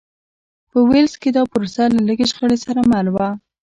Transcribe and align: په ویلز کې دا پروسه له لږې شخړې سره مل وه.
په 0.69 0.77
ویلز 0.89 1.13
کې 1.21 1.29
دا 1.35 1.43
پروسه 1.51 1.83
له 1.95 1.99
لږې 2.07 2.25
شخړې 2.31 2.57
سره 2.65 2.81
مل 2.91 3.07
وه. 3.15 3.29